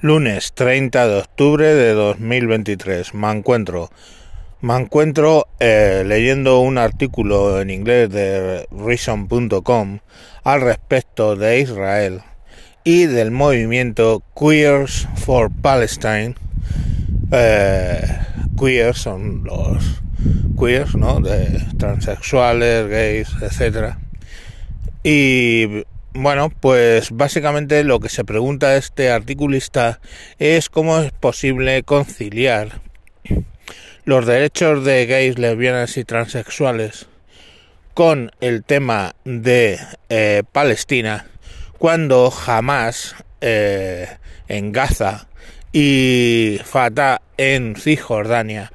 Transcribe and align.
Lunes 0.00 0.52
30 0.52 1.08
de 1.08 1.18
octubre 1.18 1.74
de 1.74 1.92
2023. 1.92 3.14
Me 3.14 3.30
encuentro, 3.30 3.90
me 4.60 4.76
encuentro 4.76 5.46
eh, 5.60 6.04
leyendo 6.06 6.60
un 6.60 6.78
artículo 6.78 7.60
en 7.60 7.70
inglés 7.70 8.10
de 8.10 8.66
Reason.com 8.70 10.00
al 10.42 10.60
respecto 10.60 11.36
de 11.36 11.60
Israel 11.60 12.20
y 12.82 13.06
del 13.06 13.30
movimiento 13.30 14.22
Queers 14.38 15.08
for 15.16 15.50
Palestine. 15.50 16.34
Eh, 17.32 18.18
queers 18.58 18.98
son 18.98 19.44
los 19.44 20.02
queers, 20.58 20.94
¿no? 20.96 21.20
De 21.20 21.64
transexuales, 21.78 22.88
gays, 22.88 23.28
etcétera. 23.40 23.98
Y 25.02 25.84
bueno, 26.14 26.48
pues 26.48 27.10
básicamente 27.10 27.82
lo 27.82 27.98
que 27.98 28.08
se 28.08 28.24
pregunta 28.24 28.76
este 28.76 29.10
articulista 29.10 30.00
es 30.38 30.70
cómo 30.70 30.98
es 31.00 31.10
posible 31.12 31.82
conciliar 31.82 32.80
los 34.04 34.24
derechos 34.24 34.84
de 34.84 35.06
gays, 35.06 35.38
lesbianas 35.38 35.96
y 35.96 36.04
transexuales 36.04 37.08
con 37.94 38.30
el 38.40 38.62
tema 38.62 39.16
de 39.24 39.78
eh, 40.08 40.44
Palestina 40.52 41.26
cuando 41.78 42.30
jamás 42.30 43.16
eh, 43.40 44.06
en 44.46 44.70
Gaza 44.70 45.26
y 45.72 46.60
Fatah 46.64 47.22
en 47.36 47.74
Cisjordania 47.74 48.72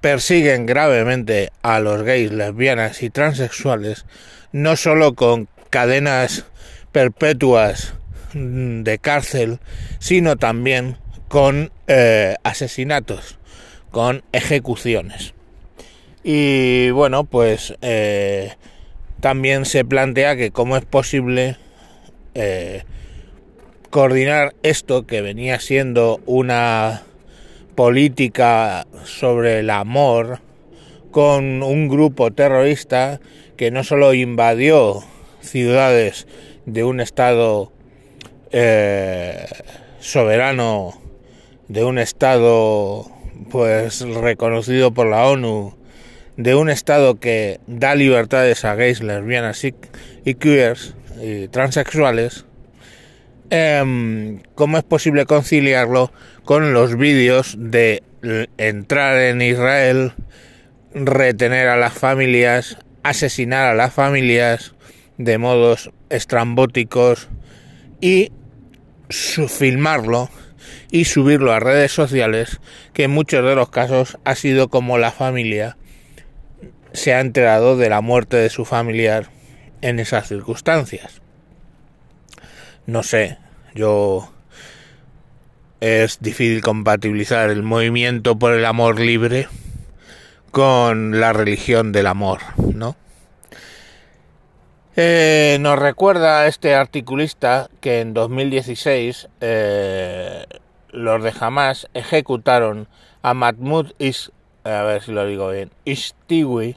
persiguen 0.00 0.66
gravemente 0.66 1.50
a 1.62 1.80
los 1.80 2.04
gays, 2.04 2.30
lesbianas 2.30 3.02
y 3.02 3.10
transexuales 3.10 4.06
no 4.52 4.76
solo 4.76 5.14
con 5.14 5.48
cadenas 5.70 6.44
perpetuas 6.96 7.92
mm, 8.32 8.82
de 8.82 8.98
cárcel, 8.98 9.58
sino 9.98 10.36
también 10.36 10.96
con 11.28 11.70
eh, 11.88 12.36
asesinatos, 12.42 13.38
con 13.90 14.22
ejecuciones. 14.32 15.34
Y 16.24 16.88
bueno, 16.92 17.24
pues 17.24 17.74
eh, 17.82 18.54
también 19.20 19.66
se 19.66 19.84
plantea 19.84 20.36
que 20.36 20.52
cómo 20.52 20.78
es 20.78 20.86
posible 20.86 21.58
eh, 22.34 22.84
coordinar 23.90 24.54
esto 24.62 25.06
que 25.06 25.20
venía 25.20 25.60
siendo 25.60 26.22
una 26.24 27.02
política 27.74 28.86
sobre 29.04 29.58
el 29.58 29.68
amor 29.68 30.40
con 31.10 31.62
un 31.62 31.88
grupo 31.88 32.30
terrorista 32.30 33.20
que 33.58 33.70
no 33.70 33.84
solo 33.84 34.14
invadió 34.14 35.04
ciudades 35.42 36.26
de 36.66 36.84
un 36.84 37.00
Estado 37.00 37.72
eh, 38.50 39.46
soberano, 40.00 41.00
de 41.68 41.84
un 41.84 41.98
Estado 41.98 43.06
pues 43.50 44.00
reconocido 44.02 44.92
por 44.92 45.06
la 45.06 45.26
ONU, 45.26 45.76
de 46.36 46.54
un 46.54 46.68
Estado 46.68 47.18
que 47.18 47.60
da 47.66 47.94
libertades 47.94 48.64
a 48.64 48.74
gays, 48.74 49.00
lesbianas 49.02 49.64
y, 49.64 50.34
queers 50.34 50.94
y 51.22 51.48
transexuales, 51.48 52.44
em, 53.50 54.42
¿cómo 54.54 54.78
es 54.78 54.84
posible 54.84 55.24
conciliarlo 55.24 56.12
con 56.44 56.72
los 56.72 56.96
vídeos 56.96 57.56
de 57.58 58.02
entrar 58.58 59.18
en 59.18 59.40
Israel, 59.40 60.12
retener 60.92 61.68
a 61.68 61.76
las 61.76 61.92
familias, 61.94 62.78
asesinar 63.02 63.66
a 63.66 63.74
las 63.74 63.92
familias, 63.92 64.74
de 65.18 65.38
modos 65.38 65.90
estrambóticos 66.10 67.28
y 68.00 68.32
filmarlo 69.08 70.28
y 70.90 71.04
subirlo 71.04 71.52
a 71.52 71.60
redes 71.60 71.92
sociales 71.92 72.60
que 72.92 73.04
en 73.04 73.10
muchos 73.10 73.44
de 73.44 73.54
los 73.54 73.70
casos 73.70 74.18
ha 74.24 74.34
sido 74.34 74.68
como 74.68 74.98
la 74.98 75.12
familia 75.12 75.76
se 76.92 77.12
ha 77.12 77.20
enterado 77.20 77.76
de 77.76 77.90
la 77.90 78.00
muerte 78.00 78.36
de 78.36 78.48
su 78.48 78.64
familiar 78.64 79.28
en 79.82 80.00
esas 80.00 80.28
circunstancias. 80.28 81.20
No 82.86 83.02
sé, 83.02 83.38
yo 83.74 84.32
es 85.80 86.18
difícil 86.20 86.62
compatibilizar 86.62 87.50
el 87.50 87.62
movimiento 87.62 88.38
por 88.38 88.54
el 88.54 88.64
amor 88.64 88.98
libre 88.98 89.48
con 90.50 91.20
la 91.20 91.32
religión 91.32 91.92
del 91.92 92.06
amor, 92.06 92.40
¿no? 92.56 92.96
Eh, 94.98 95.58
nos 95.60 95.78
recuerda 95.78 96.46
este 96.46 96.74
articulista 96.74 97.68
que 97.82 98.00
en 98.00 98.14
2016 98.14 99.28
eh, 99.42 100.46
los 100.88 101.22
de 101.22 101.34
Hamas 101.38 101.86
ejecutaron 101.92 102.88
a 103.20 103.34
Mahmoud 103.34 103.92
Is, 103.98 104.32
a 104.64 104.84
ver 104.84 105.02
si 105.02 105.12
lo 105.12 105.26
digo 105.26 105.50
bien, 105.50 105.70
Ishtiwi, 105.84 106.76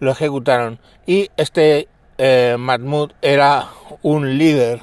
lo 0.00 0.12
ejecutaron. 0.12 0.78
Y 1.04 1.28
este 1.36 1.88
eh, 2.16 2.56
Mahmoud 2.58 3.12
era 3.20 3.68
un 4.00 4.38
líder 4.38 4.80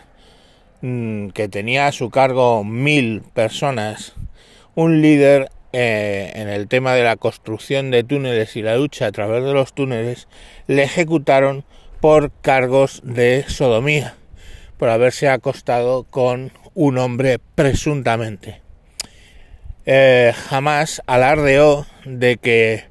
mm, 0.81 1.29
que 1.29 1.49
tenía 1.49 1.87
a 1.87 1.91
su 1.91 2.11
cargo 2.11 2.63
mil 2.63 3.23
personas, 3.33 4.13
un 4.75 5.01
líder 5.01 5.49
eh, 5.71 6.31
en 6.35 6.49
el 6.49 6.67
tema 6.67 6.93
de 6.93 7.03
la 7.03 7.15
construcción 7.15 7.89
de 7.89 8.03
túneles 8.03 8.55
y 8.55 8.61
la 8.61 8.75
lucha 8.75 9.07
a 9.07 9.11
través 9.11 9.43
de 9.43 9.53
los 9.53 9.73
túneles, 9.73 10.27
le 10.67 10.83
ejecutaron 10.83 11.65
por 12.03 12.33
cargos 12.41 12.99
de 13.05 13.45
sodomía, 13.47 14.15
por 14.77 14.89
haberse 14.89 15.29
acostado 15.29 16.03
con 16.03 16.51
un 16.73 16.97
hombre 16.97 17.39
presuntamente. 17.55 18.59
Eh, 19.85 20.33
jamás 20.49 21.01
alardeó 21.07 21.85
de 22.03 22.35
que 22.35 22.83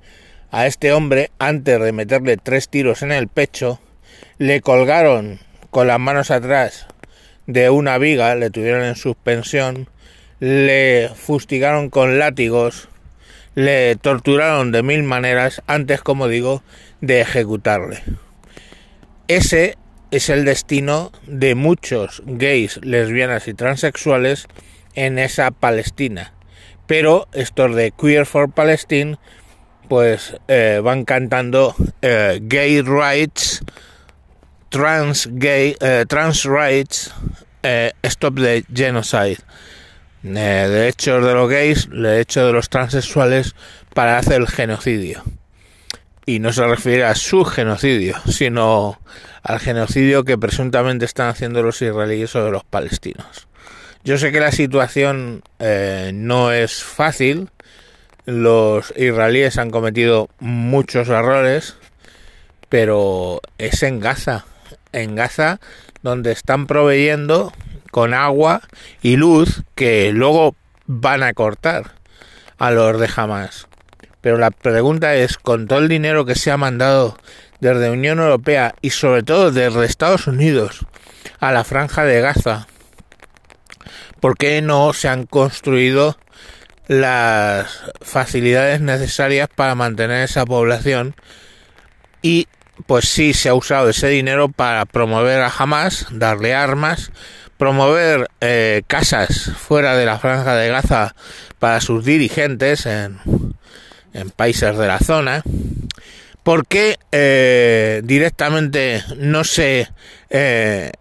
a 0.50 0.66
este 0.66 0.94
hombre, 0.94 1.30
antes 1.38 1.78
de 1.78 1.92
meterle 1.92 2.38
tres 2.38 2.70
tiros 2.70 3.02
en 3.02 3.12
el 3.12 3.28
pecho, 3.28 3.80
le 4.38 4.62
colgaron 4.62 5.40
con 5.68 5.88
las 5.88 6.00
manos 6.00 6.30
atrás 6.30 6.86
de 7.46 7.68
una 7.68 7.98
viga, 7.98 8.34
le 8.34 8.48
tuvieron 8.48 8.82
en 8.82 8.96
suspensión, 8.96 9.90
le 10.40 11.10
fustigaron 11.14 11.90
con 11.90 12.18
látigos, 12.18 12.88
le 13.54 13.94
torturaron 13.96 14.72
de 14.72 14.82
mil 14.82 15.02
maneras 15.02 15.60
antes, 15.66 16.00
como 16.00 16.28
digo, 16.28 16.62
de 17.02 17.20
ejecutarle. 17.20 18.02
Ese 19.28 19.78
es 20.10 20.28
el 20.28 20.44
destino 20.44 21.12
de 21.26 21.54
muchos 21.54 22.22
gays, 22.26 22.78
lesbianas 22.82 23.48
y 23.48 23.54
transexuales 23.54 24.46
en 24.94 25.18
esa 25.18 25.50
Palestina. 25.50 26.34
Pero 26.86 27.28
estos 27.32 27.74
de 27.74 27.92
Queer 27.92 28.26
for 28.26 28.50
Palestine 28.50 29.18
pues 29.88 30.36
eh, 30.48 30.80
van 30.82 31.04
cantando 31.04 31.74
eh, 32.02 32.40
gay 32.42 32.82
rights, 32.82 33.62
trans 34.68 35.28
gay, 35.32 35.76
eh, 35.80 36.04
trans 36.08 36.44
rights, 36.44 37.14
stop 38.02 38.36
the 38.36 38.64
genocide. 38.72 39.38
derechos 40.22 41.24
de 41.24 41.34
los 41.34 41.48
gays, 41.48 41.88
de 41.90 42.52
los 42.52 42.68
transexuales 42.68 43.54
para 43.94 44.18
hacer 44.18 44.40
el 44.40 44.48
genocidio 44.48 45.22
y 46.26 46.38
no 46.38 46.52
se 46.52 46.66
refiere 46.66 47.04
a 47.04 47.14
su 47.14 47.44
genocidio, 47.44 48.16
sino 48.28 49.00
al 49.42 49.58
genocidio 49.58 50.24
que 50.24 50.38
presuntamente 50.38 51.04
están 51.04 51.28
haciendo 51.28 51.62
los 51.62 51.82
israelíes 51.82 52.30
sobre 52.30 52.52
los 52.52 52.64
palestinos. 52.64 53.48
Yo 54.04 54.18
sé 54.18 54.32
que 54.32 54.40
la 54.40 54.52
situación 54.52 55.42
eh, 55.58 56.10
no 56.14 56.52
es 56.52 56.82
fácil, 56.82 57.50
los 58.24 58.92
israelíes 58.96 59.58
han 59.58 59.70
cometido 59.70 60.28
muchos 60.38 61.08
errores, 61.08 61.76
pero 62.68 63.40
es 63.58 63.82
en 63.82 64.00
Gaza, 64.00 64.44
en 64.92 65.14
Gaza 65.14 65.60
donde 66.02 66.32
están 66.32 66.66
proveyendo 66.66 67.52
con 67.90 68.14
agua 68.14 68.62
y 69.02 69.16
luz 69.16 69.62
que 69.74 70.12
luego 70.12 70.56
van 70.86 71.22
a 71.22 71.32
cortar 71.32 71.92
a 72.58 72.70
los 72.70 72.98
de 72.98 73.08
Hamas. 73.14 73.68
Pero 74.22 74.38
la 74.38 74.50
pregunta 74.50 75.14
es, 75.16 75.36
con 75.36 75.66
todo 75.66 75.80
el 75.80 75.88
dinero 75.88 76.24
que 76.24 76.36
se 76.36 76.50
ha 76.50 76.56
mandado 76.56 77.18
desde 77.60 77.90
Unión 77.90 78.20
Europea 78.20 78.74
y 78.80 78.90
sobre 78.90 79.22
todo 79.22 79.50
desde 79.50 79.84
Estados 79.84 80.26
Unidos 80.26 80.86
a 81.40 81.52
la 81.52 81.64
franja 81.64 82.04
de 82.04 82.20
Gaza, 82.20 82.66
¿por 84.20 84.38
qué 84.38 84.62
no 84.62 84.92
se 84.94 85.08
han 85.08 85.26
construido 85.26 86.16
las 86.86 87.82
facilidades 88.00 88.80
necesarias 88.80 89.48
para 89.54 89.74
mantener 89.74 90.22
esa 90.22 90.46
población? 90.46 91.16
Y 92.22 92.46
pues 92.86 93.08
sí 93.08 93.34
se 93.34 93.48
ha 93.48 93.54
usado 93.54 93.90
ese 93.90 94.08
dinero 94.08 94.48
para 94.48 94.86
promover 94.86 95.40
a 95.40 95.52
Hamas, 95.56 96.06
darle 96.12 96.54
armas, 96.54 97.10
promover 97.58 98.28
eh, 98.40 98.82
casas 98.86 99.50
fuera 99.56 99.96
de 99.96 100.06
la 100.06 100.18
franja 100.18 100.54
de 100.54 100.68
Gaza 100.68 101.14
para 101.58 101.80
sus 101.80 102.04
dirigentes 102.04 102.86
en 102.86 103.18
en 104.12 104.30
países 104.30 104.76
de 104.76 104.86
la 104.86 104.98
zona, 104.98 105.42
¿por 106.42 106.66
qué 106.66 106.98
eh, 107.12 108.02
directamente 108.04 109.02
no 109.16 109.44
se 109.44 109.88
eh, 110.30 110.92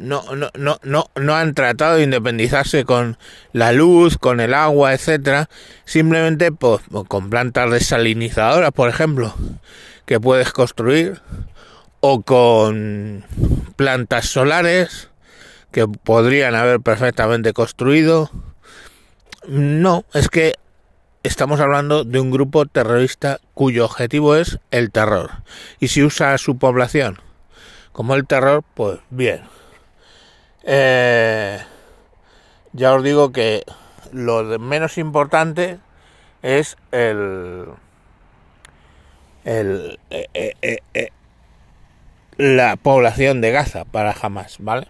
no, 0.00 0.34
no, 0.34 0.50
no, 0.54 0.78
no, 0.82 1.10
no 1.14 1.34
han 1.36 1.54
tratado 1.54 1.96
de 1.96 2.04
independizarse 2.04 2.84
con 2.84 3.18
la 3.52 3.72
luz, 3.72 4.16
con 4.18 4.40
el 4.40 4.54
agua, 4.54 4.94
etcétera, 4.94 5.48
simplemente 5.84 6.52
pues, 6.52 6.80
con 7.08 7.30
plantas 7.30 7.70
desalinizadoras, 7.70 8.72
por 8.72 8.88
ejemplo, 8.88 9.34
que 10.06 10.18
puedes 10.18 10.52
construir, 10.52 11.20
o 12.00 12.22
con 12.22 13.24
plantas 13.76 14.26
solares 14.26 15.10
que 15.70 15.86
podrían 15.86 16.54
haber 16.54 16.80
perfectamente 16.80 17.52
construido. 17.52 18.30
No, 19.46 20.04
es 20.12 20.28
que 20.28 20.54
estamos 21.22 21.60
hablando 21.60 22.04
de 22.04 22.20
un 22.20 22.30
grupo 22.30 22.66
terrorista 22.66 23.40
cuyo 23.54 23.84
objetivo 23.84 24.36
es 24.36 24.58
el 24.70 24.90
terror. 24.90 25.30
Y 25.78 25.88
si 25.88 26.02
usa 26.02 26.32
a 26.32 26.38
su 26.38 26.58
población 26.58 27.18
como 27.92 28.14
el 28.14 28.26
terror, 28.26 28.64
pues 28.74 29.00
bien. 29.10 29.42
Eh, 30.64 31.58
ya 32.72 32.94
os 32.94 33.02
digo 33.02 33.32
que 33.32 33.64
lo 34.12 34.58
menos 34.58 34.98
importante 34.98 35.78
es 36.42 36.76
el, 36.92 37.66
eh, 39.44 39.98
eh, 40.34 41.10
la 42.36 42.76
población 42.76 43.40
de 43.40 43.50
Gaza 43.50 43.84
para 43.84 44.14
jamás, 44.14 44.56
¿vale? 44.60 44.86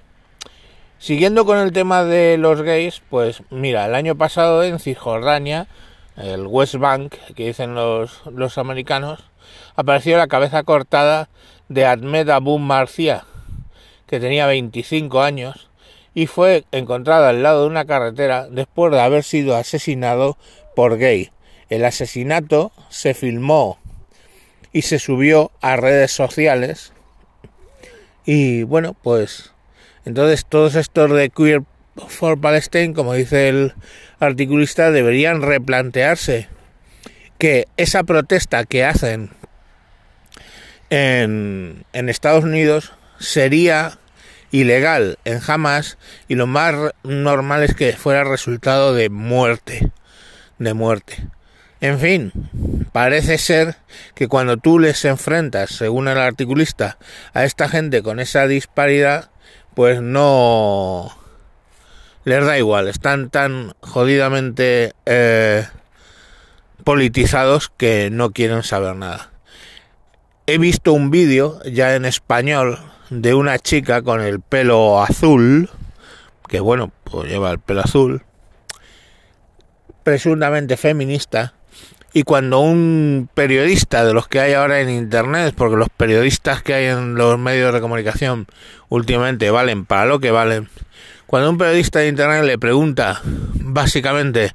Siguiendo 0.98 1.46
con 1.46 1.58
el 1.58 1.72
tema 1.72 2.04
de 2.04 2.36
los 2.36 2.60
gays, 2.60 3.00
pues 3.08 3.42
mira, 3.48 3.86
el 3.86 3.94
año 3.94 4.16
pasado 4.16 4.62
en 4.62 4.78
Cisjordania, 4.78 5.66
el 6.16 6.46
West 6.46 6.76
Bank, 6.76 7.14
que 7.34 7.46
dicen 7.46 7.74
los, 7.74 8.22
los 8.26 8.58
americanos, 8.58 9.24
apareció 9.76 10.16
la 10.16 10.26
cabeza 10.26 10.62
cortada 10.62 11.28
de 11.68 11.86
Ahmed 11.86 12.28
Abu 12.28 12.58
Marcia, 12.58 13.24
que 14.06 14.20
tenía 14.20 14.46
25 14.46 15.22
años, 15.22 15.70
y 16.14 16.26
fue 16.26 16.64
encontrado 16.72 17.26
al 17.26 17.42
lado 17.42 17.62
de 17.62 17.68
una 17.68 17.84
carretera 17.84 18.48
después 18.50 18.92
de 18.92 19.00
haber 19.00 19.22
sido 19.22 19.56
asesinado 19.56 20.36
por 20.74 20.98
gay. 20.98 21.30
El 21.68 21.84
asesinato 21.84 22.72
se 22.88 23.14
filmó 23.14 23.78
y 24.72 24.82
se 24.82 24.98
subió 24.98 25.52
a 25.60 25.76
redes 25.76 26.10
sociales. 26.10 26.92
Y 28.24 28.64
bueno, 28.64 28.96
pues 29.00 29.52
entonces 30.04 30.44
todos 30.46 30.74
estos 30.74 31.10
de 31.10 31.30
Queer 31.30 31.62
for 32.08 32.40
Palestine, 32.40 32.94
como 32.94 33.14
dice 33.14 33.48
el 33.48 33.74
articulista, 34.18 34.90
deberían 34.90 35.42
replantearse 35.42 36.48
que 37.38 37.66
esa 37.76 38.02
protesta 38.04 38.64
que 38.64 38.84
hacen 38.84 39.30
en, 40.90 41.84
en 41.92 42.08
Estados 42.08 42.44
Unidos 42.44 42.92
sería 43.18 43.98
ilegal 44.50 45.18
en 45.24 45.40
Hamas 45.46 45.96
y 46.28 46.34
lo 46.34 46.46
más 46.46 46.74
normal 47.02 47.62
es 47.62 47.74
que 47.74 47.92
fuera 47.92 48.24
resultado 48.24 48.94
de 48.94 49.08
muerte, 49.08 49.90
de 50.58 50.74
muerte. 50.74 51.26
En 51.80 51.98
fin, 51.98 52.32
parece 52.92 53.38
ser 53.38 53.76
que 54.14 54.28
cuando 54.28 54.58
tú 54.58 54.78
les 54.78 55.04
enfrentas, 55.06 55.70
según 55.70 56.08
el 56.08 56.18
articulista, 56.18 56.98
a 57.32 57.44
esta 57.44 57.68
gente 57.68 58.02
con 58.02 58.20
esa 58.20 58.46
disparidad, 58.46 59.30
pues 59.74 60.02
no 60.02 61.16
les 62.24 62.44
da 62.44 62.58
igual, 62.58 62.88
están 62.88 63.30
tan 63.30 63.72
jodidamente 63.80 64.92
eh, 65.06 65.66
politizados 66.84 67.72
que 67.76 68.10
no 68.10 68.30
quieren 68.30 68.62
saber 68.62 68.96
nada. 68.96 69.30
He 70.46 70.58
visto 70.58 70.92
un 70.92 71.10
vídeo 71.10 71.60
ya 71.64 71.94
en 71.94 72.04
español 72.04 72.78
de 73.10 73.34
una 73.34 73.58
chica 73.58 74.02
con 74.02 74.20
el 74.20 74.40
pelo 74.40 75.02
azul, 75.02 75.70
que 76.48 76.60
bueno, 76.60 76.92
pues 77.04 77.28
lleva 77.28 77.50
el 77.50 77.58
pelo 77.58 77.80
azul, 77.80 78.22
presuntamente 80.02 80.76
feminista, 80.76 81.54
y 82.12 82.24
cuando 82.24 82.58
un 82.58 83.28
periodista 83.34 84.04
de 84.04 84.12
los 84.12 84.26
que 84.26 84.40
hay 84.40 84.54
ahora 84.54 84.80
en 84.80 84.90
internet, 84.90 85.54
porque 85.56 85.76
los 85.76 85.88
periodistas 85.88 86.62
que 86.62 86.74
hay 86.74 86.86
en 86.86 87.14
los 87.14 87.38
medios 87.38 87.72
de 87.72 87.80
comunicación 87.80 88.46
últimamente 88.88 89.50
valen 89.50 89.86
para 89.86 90.06
lo 90.06 90.18
que 90.18 90.32
valen, 90.32 90.68
cuando 91.30 91.50
un 91.50 91.58
periodista 91.58 92.00
de 92.00 92.08
internet 92.08 92.42
le 92.42 92.58
pregunta 92.58 93.20
básicamente 93.24 94.52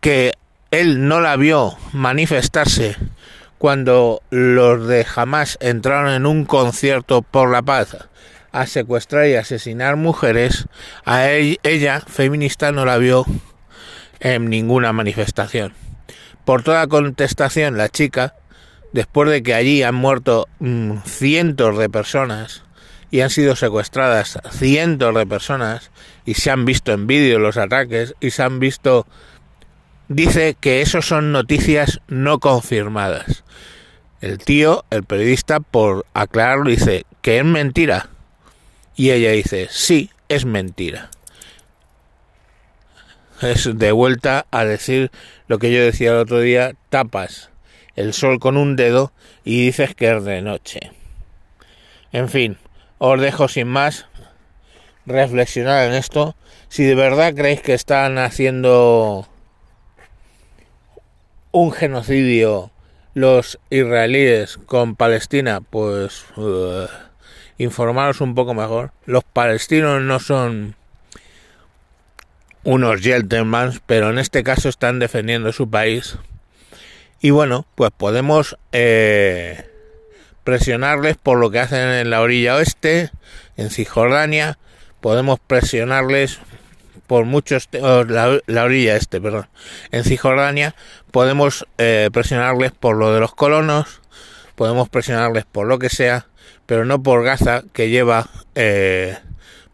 que 0.00 0.34
él 0.70 1.08
no 1.08 1.20
la 1.20 1.34
vio 1.34 1.76
manifestarse 1.92 2.94
cuando 3.58 4.22
los 4.30 4.86
de 4.86 5.04
Hamas 5.16 5.58
entraron 5.60 6.12
en 6.12 6.24
un 6.24 6.44
concierto 6.44 7.22
por 7.22 7.50
la 7.50 7.62
paz 7.62 7.96
a 8.52 8.66
secuestrar 8.66 9.26
y 9.26 9.34
asesinar 9.34 9.96
mujeres, 9.96 10.68
a 11.04 11.30
ella, 11.32 12.00
feminista, 12.00 12.70
no 12.70 12.84
la 12.84 12.96
vio 12.98 13.26
en 14.20 14.48
ninguna 14.48 14.92
manifestación. 14.92 15.72
Por 16.44 16.62
toda 16.62 16.86
contestación, 16.86 17.76
la 17.76 17.88
chica, 17.88 18.36
después 18.92 19.28
de 19.30 19.42
que 19.42 19.54
allí 19.54 19.82
han 19.82 19.96
muerto 19.96 20.46
mm, 20.60 20.98
cientos 21.04 21.76
de 21.76 21.90
personas 21.90 22.65
y 23.16 23.22
han 23.22 23.30
sido 23.30 23.56
secuestradas 23.56 24.38
cientos 24.52 25.14
de 25.14 25.24
personas 25.24 25.90
y 26.26 26.34
se 26.34 26.50
han 26.50 26.66
visto 26.66 26.92
en 26.92 27.06
vídeo 27.06 27.38
los 27.38 27.56
ataques 27.56 28.14
y 28.20 28.30
se 28.30 28.42
han 28.42 28.60
visto 28.60 29.06
dice 30.08 30.54
que 30.60 30.82
eso 30.82 31.00
son 31.00 31.32
noticias 31.32 32.02
no 32.08 32.40
confirmadas. 32.40 33.42
El 34.20 34.36
tío, 34.36 34.84
el 34.90 35.04
periodista, 35.04 35.60
por 35.60 36.04
aclararlo, 36.12 36.68
dice 36.68 37.06
que 37.22 37.38
es 37.38 37.44
mentira. 37.46 38.10
Y 38.96 39.12
ella 39.12 39.30
dice, 39.30 39.68
sí, 39.70 40.10
es 40.28 40.44
mentira 40.44 41.08
es 43.40 43.78
de 43.78 43.92
vuelta 43.92 44.46
a 44.50 44.64
decir 44.64 45.10
lo 45.48 45.58
que 45.58 45.72
yo 45.72 45.80
decía 45.80 46.10
el 46.10 46.18
otro 46.18 46.40
día, 46.40 46.74
tapas 46.90 47.48
el 47.94 48.12
sol 48.12 48.40
con 48.40 48.58
un 48.58 48.76
dedo 48.76 49.10
y 49.42 49.64
dices 49.64 49.94
que 49.94 50.14
es 50.14 50.22
de 50.22 50.42
noche. 50.42 50.92
En 52.12 52.28
fin, 52.28 52.58
os 52.98 53.20
dejo 53.20 53.48
sin 53.48 53.68
más 53.68 54.06
reflexionar 55.06 55.88
en 55.88 55.94
esto. 55.94 56.36
Si 56.68 56.84
de 56.84 56.94
verdad 56.94 57.34
creéis 57.34 57.60
que 57.60 57.74
están 57.74 58.18
haciendo 58.18 59.26
un 61.52 61.72
genocidio 61.72 62.70
los 63.14 63.58
israelíes 63.70 64.58
con 64.66 64.94
Palestina, 64.94 65.62
pues 65.62 66.26
uh, 66.36 66.86
informaros 67.56 68.20
un 68.20 68.34
poco 68.34 68.52
mejor. 68.52 68.92
Los 69.06 69.24
palestinos 69.24 70.02
no 70.02 70.20
son 70.20 70.74
unos 72.62 73.00
gentlemen, 73.00 73.80
pero 73.86 74.10
en 74.10 74.18
este 74.18 74.42
caso 74.42 74.68
están 74.68 74.98
defendiendo 74.98 75.52
su 75.52 75.70
país. 75.70 76.18
Y 77.20 77.30
bueno, 77.30 77.64
pues 77.74 77.90
podemos 77.96 78.58
eh, 78.72 79.70
presionarles 80.46 81.16
por 81.16 81.38
lo 81.38 81.50
que 81.50 81.58
hacen 81.58 81.88
en 81.88 82.08
la 82.08 82.20
orilla 82.20 82.54
oeste, 82.54 83.10
en 83.56 83.68
Cisjordania, 83.68 84.58
podemos 85.00 85.40
presionarles 85.40 86.38
por 87.08 87.24
muchos 87.24 87.68
la, 87.72 88.38
la, 88.46 88.62
orilla 88.62 88.94
este, 88.94 89.20
perdón, 89.20 89.48
en 89.90 90.04
Cisjordania, 90.04 90.76
podemos 91.10 91.66
eh, 91.78 92.10
presionarles 92.12 92.70
por 92.70 92.96
lo 92.96 93.12
de 93.12 93.18
los 93.18 93.34
colonos, 93.34 94.00
podemos 94.54 94.88
presionarles 94.88 95.44
por 95.46 95.66
lo 95.66 95.80
que 95.80 95.88
sea, 95.88 96.28
pero 96.64 96.84
no 96.84 97.02
por 97.02 97.24
Gaza 97.24 97.64
que 97.72 97.90
lleva 97.90 98.30
eh, 98.54 99.18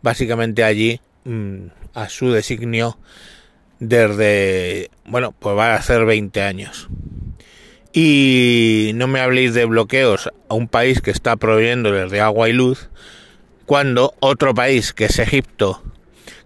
básicamente 0.00 0.64
allí 0.64 1.02
mm, 1.24 1.66
a 1.92 2.08
su 2.08 2.32
designio 2.32 2.96
desde, 3.78 4.90
bueno, 5.04 5.32
pues 5.38 5.54
va 5.54 5.74
a 5.74 5.82
ser 5.82 6.06
20 6.06 6.40
años. 6.40 6.88
Y 7.92 8.92
no 8.94 9.06
me 9.06 9.20
habléis 9.20 9.54
de 9.54 9.66
bloqueos 9.66 10.30
a 10.48 10.54
un 10.54 10.68
país 10.68 11.00
que 11.00 11.10
está 11.10 11.36
proveyéndoles 11.36 12.10
de 12.10 12.20
agua 12.20 12.48
y 12.48 12.52
luz, 12.52 12.88
cuando 13.66 14.14
otro 14.20 14.54
país, 14.54 14.92
que 14.92 15.06
es 15.06 15.18
Egipto, 15.18 15.82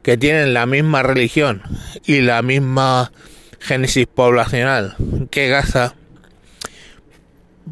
que 0.02 0.16
tienen 0.16 0.54
la 0.54 0.66
misma 0.66 1.02
religión 1.02 1.62
y 2.04 2.20
la 2.20 2.42
misma 2.42 3.12
génesis 3.58 4.06
poblacional 4.06 4.94
que 5.30 5.48
Gaza, 5.48 5.94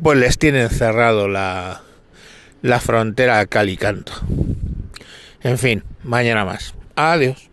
pues 0.02 0.18
les 0.18 0.38
tienen 0.38 0.68
cerrado 0.70 1.28
la, 1.28 1.82
la 2.62 2.80
frontera 2.80 3.38
a 3.38 3.46
cal. 3.46 4.04
En 5.42 5.58
fin, 5.58 5.84
mañana 6.02 6.44
más. 6.44 6.74
Adiós. 6.96 7.50